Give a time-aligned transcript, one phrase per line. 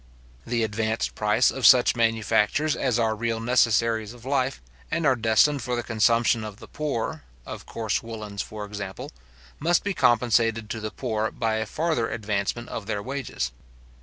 [0.47, 5.61] The advanced price of such manufactures as are real necessaries of life, and are destined
[5.61, 9.11] for the consumption of the poor, of coarse woollens, for example,
[9.59, 13.51] must be compensated to the poor by a farther advancement of their wages.